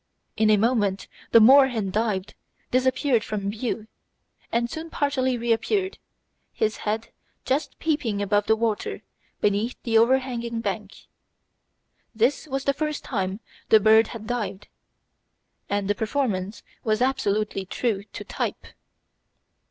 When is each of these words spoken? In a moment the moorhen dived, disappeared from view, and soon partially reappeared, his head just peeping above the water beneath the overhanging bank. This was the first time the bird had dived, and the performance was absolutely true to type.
In 0.35 0.49
a 0.49 0.57
moment 0.57 1.07
the 1.31 1.39
moorhen 1.39 1.91
dived, 1.91 2.33
disappeared 2.71 3.23
from 3.23 3.51
view, 3.51 3.85
and 4.51 4.67
soon 4.67 4.89
partially 4.89 5.37
reappeared, 5.37 5.99
his 6.51 6.77
head 6.77 7.09
just 7.45 7.77
peeping 7.77 8.19
above 8.19 8.47
the 8.47 8.55
water 8.55 9.03
beneath 9.41 9.77
the 9.83 9.99
overhanging 9.99 10.59
bank. 10.59 11.05
This 12.15 12.47
was 12.47 12.63
the 12.63 12.73
first 12.73 13.03
time 13.03 13.41
the 13.69 13.79
bird 13.79 14.07
had 14.07 14.25
dived, 14.25 14.69
and 15.69 15.87
the 15.87 15.93
performance 15.93 16.63
was 16.83 17.03
absolutely 17.03 17.63
true 17.67 18.01
to 18.13 18.23
type. 18.23 18.65